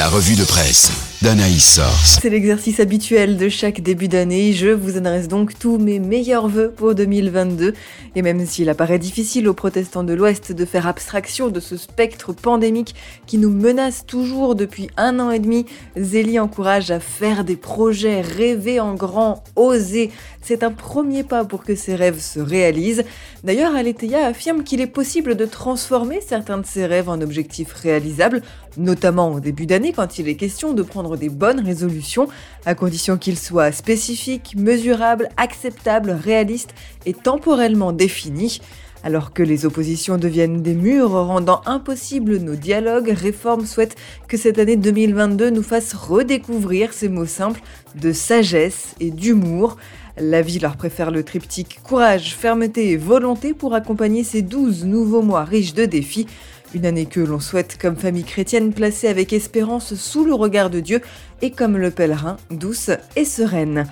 [0.00, 2.18] La revue de presse d'Anaïs Source.
[2.22, 4.54] C'est l'exercice habituel de chaque début d'année.
[4.54, 7.74] Je vous adresse donc tous mes meilleurs voeux pour 2022.
[8.16, 12.32] Et même s'il apparaît difficile aux protestants de l'Ouest de faire abstraction de ce spectre
[12.32, 12.94] pandémique
[13.26, 15.66] qui nous menace toujours depuis un an et demi,
[15.98, 20.10] Zélie encourage à faire des projets, rêver en grand, oser.
[20.40, 23.04] C'est un premier pas pour que ces rêves se réalisent.
[23.44, 28.40] D'ailleurs, Aletheia affirme qu'il est possible de transformer certains de ces rêves en objectifs réalisables,
[28.78, 32.28] notamment au début d'année quand il est question de prendre des bonnes résolutions,
[32.66, 36.74] à condition qu'ils soient spécifiques, mesurables, acceptables, réalistes
[37.06, 38.60] et temporellement définis.
[39.02, 43.96] Alors que les oppositions deviennent des murs rendant impossibles nos dialogues, Réforme souhaite
[44.28, 47.62] que cette année 2022 nous fasse redécouvrir ces mots simples
[47.94, 49.78] de sagesse et d'humour.
[50.18, 55.22] La vie leur préfère le triptyque courage, fermeté et volonté pour accompagner ces 12 nouveaux
[55.22, 56.26] mois riches de défis.
[56.72, 60.78] Une année que l'on souhaite comme famille chrétienne placée avec espérance sous le regard de
[60.78, 61.00] Dieu
[61.42, 63.86] et comme le pèlerin douce et sereine.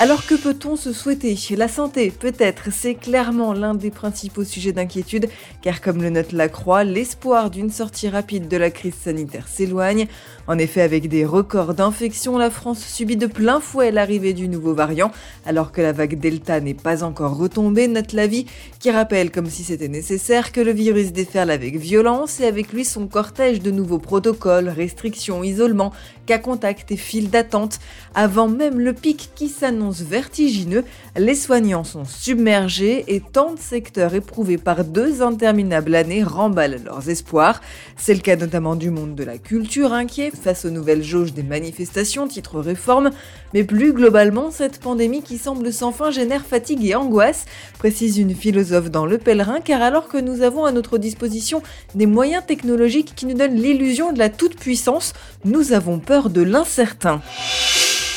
[0.00, 5.28] Alors que peut-on se souhaiter La santé, peut-être, c'est clairement l'un des principaux sujets d'inquiétude,
[5.60, 10.06] car comme le note la Croix, l'espoir d'une sortie rapide de la crise sanitaire s'éloigne.
[10.46, 14.72] En effet, avec des records d'infections, la France subit de plein fouet l'arrivée du nouveau
[14.72, 15.10] variant,
[15.44, 18.46] alors que la vague Delta n'est pas encore retombée, note la vie,
[18.78, 22.84] qui rappelle, comme si c'était nécessaire, que le virus déferle avec violence et avec lui
[22.84, 25.92] son cortège de nouveaux protocoles, restrictions, isolement,
[26.24, 27.80] cas contact et files d'attente,
[28.14, 30.84] avant même le pic qui s'annonce vertigineux,
[31.16, 37.08] les soignants sont submergés et tant de secteurs éprouvés par deux interminables années remballent leurs
[37.08, 37.60] espoirs.
[37.96, 41.42] C'est le cas notamment du monde de la culture inquiet face aux nouvelles jauges des
[41.42, 43.10] manifestations, titre réforme,
[43.54, 47.46] mais plus globalement, cette pandémie qui semble sans fin génère fatigue et angoisse,
[47.78, 51.62] précise une philosophe dans Le Pèlerin, car alors que nous avons à notre disposition
[51.94, 55.14] des moyens technologiques qui nous donnent l'illusion de la toute-puissance,
[55.44, 57.22] nous avons peur de l'incertain.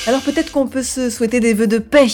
[0.07, 2.07] Alors peut-être qu'on peut se souhaiter des vœux de paix,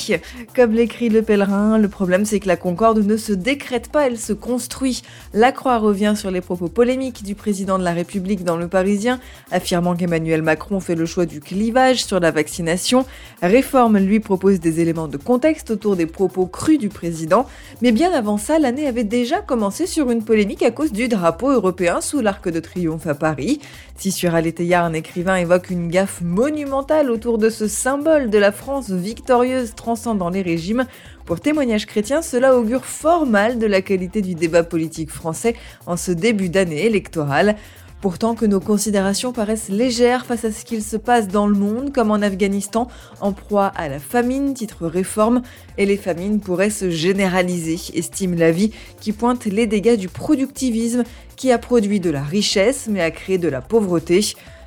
[0.54, 1.78] comme l'écrit le pèlerin.
[1.78, 5.04] Le problème c'est que la concorde ne se décrète pas, elle se construit.
[5.34, 9.22] La Croix revient sur les propos polémiques du président de la République dans le Parisien,
[9.52, 13.06] affirmant qu'Emmanuel Macron fait le choix du clivage sur la vaccination.
[13.42, 17.48] Réforme lui propose des éléments de contexte autour des propos crus du président.
[17.82, 21.52] Mais bien avant ça, l'année avait déjà commencé sur une polémique à cause du drapeau
[21.52, 23.62] européen sous l'Arc de Triomphe à Paris.
[23.96, 28.90] Si sur un écrivain évoque une gaffe monumentale autour de ce symbole de la France
[28.90, 30.88] victorieuse transcendant les régimes.
[31.26, 35.56] Pour témoignage chrétien, cela augure fort mal de la qualité du débat politique français
[35.86, 37.56] en ce début d'année électorale.
[38.02, 41.94] Pourtant que nos considérations paraissent légères face à ce qu'il se passe dans le monde,
[41.94, 42.88] comme en Afghanistan,
[43.22, 45.44] en proie à la famine, titre réforme,
[45.78, 51.04] et les famines pourraient se généraliser, estime la vie, qui pointe les dégâts du productivisme
[51.36, 54.22] qui a produit de la richesse mais a créé de la pauvreté.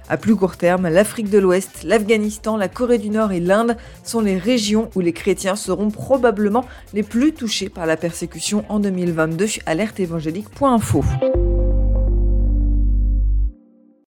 [0.09, 4.21] À plus court terme, l'Afrique de l'Ouest, l'Afghanistan, la Corée du Nord et l'Inde sont
[4.21, 9.47] les régions où les chrétiens seront probablement les plus touchés par la persécution en 2022.
[9.67, 10.01] Alerte.